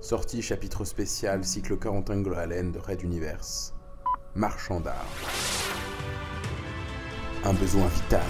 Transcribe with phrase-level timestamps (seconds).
[0.00, 3.74] Sortie chapitre spécial cycle Corentin Allen de Red Universe.
[4.34, 5.04] Marchand d'art.
[7.44, 8.22] Un besoin vital,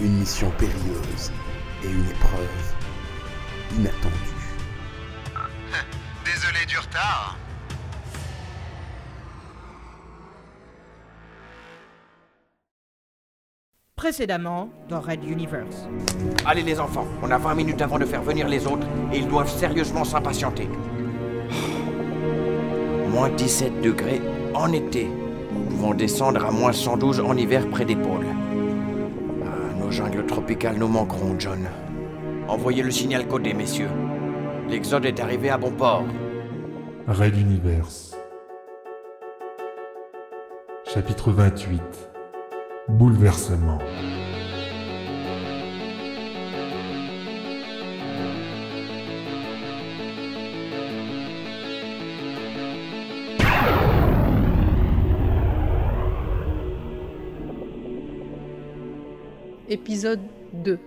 [0.00, 1.30] une mission périlleuse
[1.84, 2.74] et une épreuve
[3.76, 4.14] inattendue.
[6.24, 7.36] Désolé du retard.
[13.94, 15.86] Précédemment dans Red Universe.
[16.46, 19.28] Allez les enfants, on a 20 minutes avant de faire venir les autres et ils
[19.28, 20.68] doivent sérieusement s'impatienter.
[23.10, 24.20] Moins 17 degrés
[24.54, 25.08] en été,
[25.70, 28.26] pouvant descendre à moins 112 en hiver près des pôles.
[29.44, 31.68] Ah, nos jungles tropicales nous manqueront, John.
[32.48, 33.90] Envoyez le signal codé, messieurs.
[34.68, 36.04] L'exode est arrivé à bon port.
[37.06, 38.16] Raid Universe.
[40.84, 41.80] Chapitre 28.
[42.88, 43.78] Bouleversement.
[59.74, 60.20] Épisode
[60.52, 60.78] 2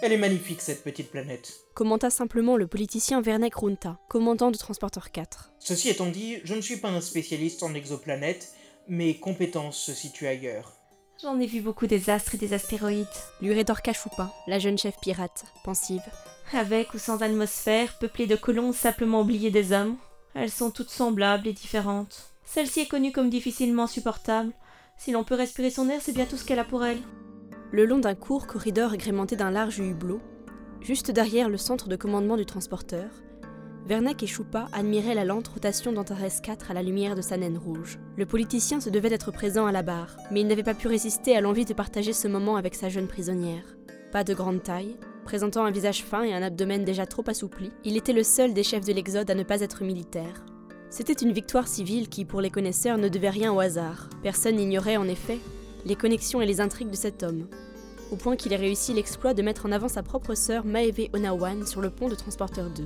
[0.00, 1.52] Elle est magnifique cette petite planète.
[1.74, 5.52] commenta simplement le politicien Vernek Runta, commandant de Transporteur 4.
[5.58, 8.54] Ceci étant dit, je ne suis pas un spécialiste en exoplanètes,
[8.88, 10.72] mes compétences se situent ailleurs.
[11.20, 13.06] J'en ai vu beaucoup des astres et des astéroïdes,
[13.42, 16.00] Lui rétorqua Choupa, la jeune chef pirate, pensive.
[16.54, 19.98] avec ou sans atmosphère, peuplées de colons simplement oubliés des hommes.
[20.34, 22.31] Elles sont toutes semblables et différentes.
[22.44, 24.52] Celle-ci est connue comme difficilement supportable.
[24.96, 27.00] Si l'on peut respirer son air, c'est bien tout ce qu'elle a pour elle.
[27.70, 30.20] Le long d'un court corridor agrémenté d'un large hublot,
[30.80, 33.08] juste derrière le centre de commandement du transporteur,
[33.86, 37.58] Vernek et Choupa admiraient la lente rotation d'Antares 4 à la lumière de sa naine
[37.58, 37.98] rouge.
[38.16, 41.36] Le politicien se devait d'être présent à la barre, mais il n'avait pas pu résister
[41.36, 43.64] à l'envie de partager ce moment avec sa jeune prisonnière.
[44.12, 47.96] Pas de grande taille, présentant un visage fin et un abdomen déjà trop assoupli, il
[47.96, 50.44] était le seul des chefs de l'Exode à ne pas être militaire.
[50.92, 54.10] C'était une victoire civile qui, pour les connaisseurs, ne devait rien au hasard.
[54.22, 55.38] Personne n'ignorait, en effet,
[55.86, 57.46] les connexions et les intrigues de cet homme,
[58.10, 61.66] au point qu'il ait réussi l'exploit de mettre en avant sa propre sœur Maeve Onawan
[61.66, 62.84] sur le pont de Transporteur 2.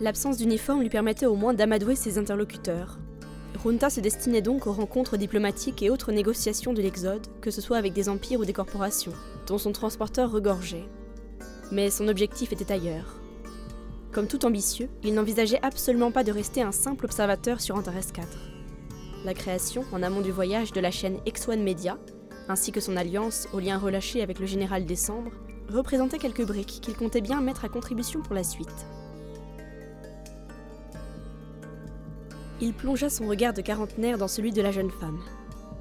[0.00, 3.00] L'absence d'uniforme lui permettait au moins d'amadouer ses interlocuteurs.
[3.64, 7.76] Runta se destinait donc aux rencontres diplomatiques et autres négociations de l'Exode, que ce soit
[7.76, 9.14] avec des empires ou des corporations,
[9.48, 10.88] dont son transporteur regorgeait.
[11.72, 13.21] Mais son objectif était ailleurs.
[14.12, 18.28] Comme tout ambitieux, il n'envisageait absolument pas de rester un simple observateur sur Antares 4.
[19.24, 21.96] La création, en amont du voyage, de la chaîne X1 Media,
[22.46, 25.30] ainsi que son alliance aux liens relâchés avec le général Décembre,
[25.70, 28.68] représentait quelques briques qu'il comptait bien mettre à contribution pour la suite.
[32.60, 35.20] Il plongea son regard de quarantenaire dans celui de la jeune femme.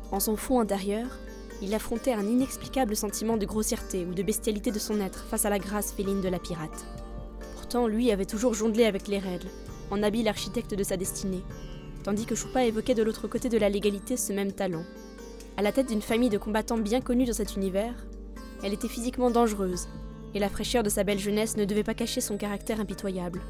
[0.10, 1.20] En son fond intérieur,
[1.62, 5.50] il affrontait un inexplicable sentiment de grossièreté ou de bestialité de son être face à
[5.50, 6.86] la grâce féline de la pirate.
[7.74, 9.48] Lui avait toujours jonglé avec les règles,
[9.92, 11.44] en habile architecte de sa destinée,
[12.04, 14.84] tandis que Choupa évoquait de l'autre côté de la légalité ce même talent.
[15.56, 17.94] À la tête d'une famille de combattants bien connus dans cet univers,
[18.64, 19.88] elle était physiquement dangereuse,
[20.34, 23.42] et la fraîcheur de sa belle jeunesse ne devait pas cacher son caractère impitoyable.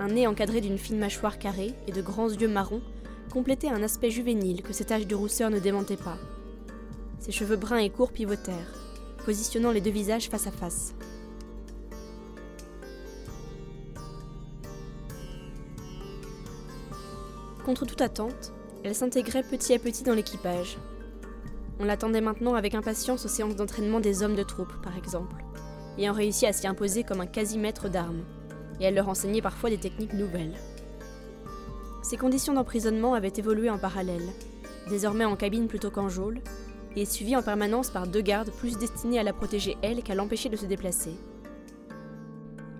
[0.00, 2.82] Un nez encadré d'une fine mâchoire carrée et de grands yeux marrons
[3.32, 6.18] complétait un aspect juvénile que ses taches de rousseur ne démentaient pas.
[7.20, 8.74] Ses cheveux bruns et courts pivotèrent,
[9.24, 10.94] positionnant les deux visages face à face.
[17.68, 20.78] Contre toute attente, elle s'intégrait petit à petit dans l'équipage.
[21.78, 25.44] On l'attendait maintenant avec impatience aux séances d'entraînement des hommes de troupe, par exemple,
[25.98, 28.24] ayant réussi à s'y imposer comme un quasi-maître d'armes,
[28.80, 30.56] et elle leur enseignait parfois des techniques nouvelles.
[32.00, 34.30] Ses conditions d'emprisonnement avaient évolué en parallèle,
[34.88, 36.40] désormais en cabine plutôt qu'en geôle,
[36.96, 40.48] et suivies en permanence par deux gardes plus destinés à la protéger elle qu'à l'empêcher
[40.48, 41.12] de se déplacer.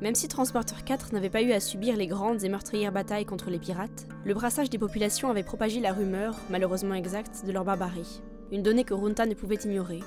[0.01, 3.51] Même si Transporteur 4 n'avait pas eu à subir les grandes et meurtrières batailles contre
[3.51, 8.23] les pirates, le brassage des populations avait propagé la rumeur, malheureusement exacte, de leur barbarie.
[8.53, 10.01] Une donnée que Runta ne pouvait ignorer.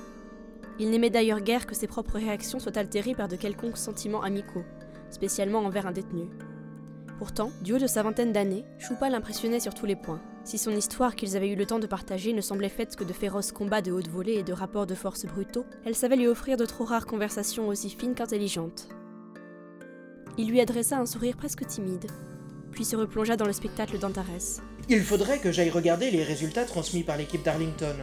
[0.78, 4.64] Il n'aimait d'ailleurs guère que ses propres réactions soient altérées par de quelconques sentiments amicaux,
[5.10, 6.30] spécialement envers un détenu.
[7.18, 10.22] Pourtant, du haut de sa vingtaine d'années, Choupa l'impressionnait sur tous les points.
[10.44, 13.12] Si son histoire qu'ils avaient eu le temps de partager ne semblait faite que de
[13.12, 16.56] féroces combats de haute volée et de rapports de force brutaux, elle savait lui offrir
[16.56, 18.88] de trop rares conversations aussi fines qu'intelligentes.
[20.38, 22.06] Il lui adressa un sourire presque timide,
[22.70, 24.60] puis se replongea dans le spectacle d'Antares.
[24.88, 27.96] Il faudrait que j'aille regarder les résultats transmis par l'équipe d'Arlington.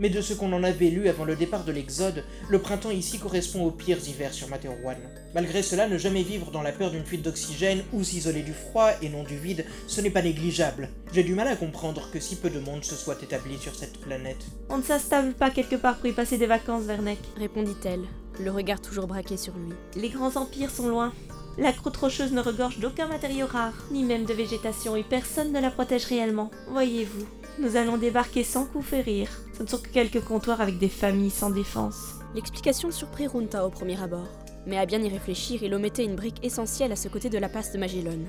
[0.00, 3.18] mais de ce qu'on en avait lu avant le départ de l'Exode, le printemps ici
[3.18, 4.96] correspond aux pires hivers sur Materwan.
[5.34, 8.90] Malgré cela, ne jamais vivre dans la peur d'une fuite d'oxygène ou s'isoler du froid
[9.02, 10.88] et non du vide, ce n'est pas négligeable.
[11.12, 13.98] J'ai du mal à comprendre que si peu de monde se soit établi sur cette
[13.98, 14.46] planète.
[14.68, 17.18] On ne s'installe pas quelque part pour y passer des vacances, Vernek.
[17.36, 18.04] répondit-elle,
[18.38, 19.72] le regard toujours braqué sur lui.
[19.96, 21.12] Les grands empires sont loin.
[21.58, 25.60] La croûte rocheuse ne regorge d'aucun matériau rare, ni même de végétation, et personne ne
[25.60, 26.52] la protège réellement.
[26.68, 27.26] Voyez-vous,
[27.58, 29.28] nous allons débarquer sans coup férir.
[29.56, 32.14] Ce ne sont que quelques comptoirs avec des familles sans défense.
[32.36, 34.28] L'explication surprit Runta au premier abord,
[34.68, 37.48] mais à bien y réfléchir, il omettait une brique essentielle à ce côté de la
[37.48, 38.20] passe de Magellan.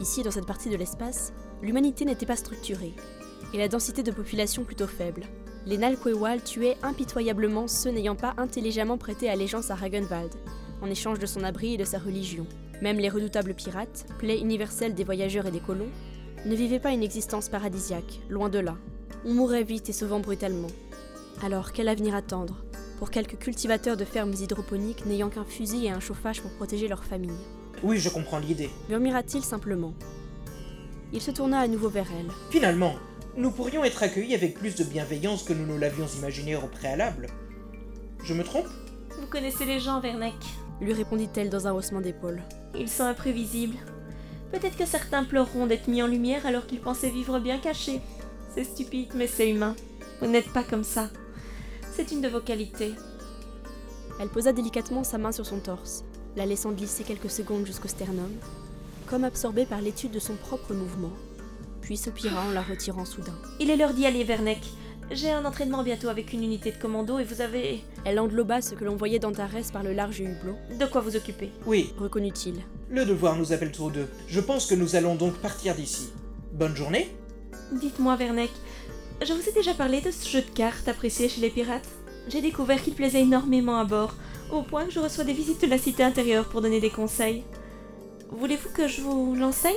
[0.00, 1.32] Ici, dans cette partie de l'espace,
[1.62, 2.94] l'humanité n'était pas structurée,
[3.54, 5.22] et la densité de population plutôt faible.
[5.64, 10.34] Les Nalquewal tuaient impitoyablement ceux n'ayant pas intelligemment prêté allégeance à Ragenwald,
[10.82, 12.46] en échange de son abri et de sa religion.
[12.82, 15.90] Même les redoutables pirates, plaie universelle des voyageurs et des colons,
[16.46, 18.76] ne vivaient pas une existence paradisiaque, loin de là.
[19.24, 20.68] On mourait vite et souvent brutalement.
[21.42, 22.64] Alors, quel avenir attendre
[22.98, 27.04] pour quelques cultivateurs de fermes hydroponiques n'ayant qu'un fusil et un chauffage pour protéger leur
[27.04, 27.38] famille?
[27.82, 28.70] Oui, je comprends l'idée.
[28.88, 29.94] murmura-t-il simplement.
[31.12, 32.30] Il se tourna à nouveau vers elle.
[32.50, 32.94] Finalement,
[33.36, 37.28] nous pourrions être accueillis avec plus de bienveillance que nous ne l'avions imaginé au préalable.
[38.24, 38.66] Je me trompe?
[39.20, 40.34] Vous connaissez les gens, Vernek.
[40.80, 42.42] Lui répondit-elle dans un haussement d'épaule.
[42.74, 43.78] Ils sont imprévisibles.
[44.52, 48.00] Peut-être que certains pleureront d'être mis en lumière alors qu'ils pensaient vivre bien cachés.
[48.54, 49.74] C'est stupide, mais c'est humain.
[50.20, 51.10] Vous n'êtes pas comme ça.
[51.92, 52.94] C'est une de vos qualités.
[54.20, 56.04] Elle posa délicatement sa main sur son torse,
[56.36, 58.30] la laissant glisser quelques secondes jusqu'au sternum,
[59.06, 61.12] comme absorbée par l'étude de son propre mouvement,
[61.80, 63.36] puis soupira en la retirant soudain.
[63.60, 64.60] Il est l'heure d'y aller, Vernek.
[65.10, 68.74] J'ai un entraînement bientôt avec une unité de commando et vous avez Elle engloba ce
[68.74, 71.50] que l'on voyait d'Antares par le large hublot, de quoi vous occuper.
[71.64, 72.56] Oui, reconnut-il.
[72.90, 74.06] le devoir nous appelle tous deux.
[74.26, 76.10] Je pense que nous allons donc partir d'ici.
[76.52, 77.08] Bonne journée
[77.72, 78.50] Dites-moi, Vernek,
[79.26, 81.88] je vous ai déjà parlé de ce jeu de cartes apprécié chez les pirates
[82.28, 84.14] J'ai découvert qu'il plaisait énormément à bord,
[84.52, 87.44] au point que je reçois des visites de la cité intérieure pour donner des conseils.
[88.30, 89.74] Voulez-vous que je vous l'enseigne?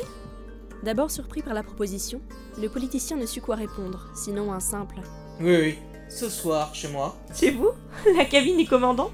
[0.83, 2.21] D'abord surpris par la proposition,
[2.59, 4.95] le politicien ne sut quoi répondre, sinon un simple
[5.39, 5.75] Oui, oui.
[6.09, 7.15] Ce soir, chez moi.
[7.33, 7.69] Chez vous
[8.17, 9.11] La cabine du commandant?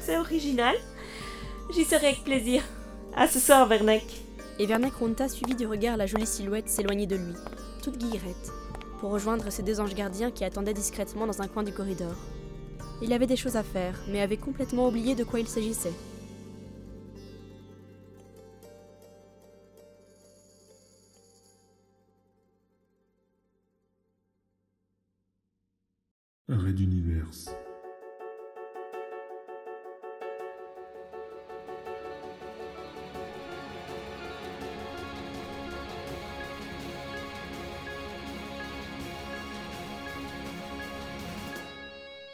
[0.00, 0.76] C'est original.
[1.74, 2.62] J'y serai avec plaisir.
[3.16, 4.04] À ce soir, Vernek.
[4.58, 7.34] Et Vernek Runta suivit du regard la jolie silhouette s'éloigner de lui,
[7.82, 8.52] toute guillerette,
[9.00, 12.14] pour rejoindre ses deux anges gardiens qui attendaient discrètement dans un coin du corridor.
[13.00, 15.92] Il avait des choses à faire, mais avait complètement oublié de quoi il s'agissait.
[26.50, 27.50] Red Universe.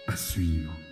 [0.06, 0.83] À suivre.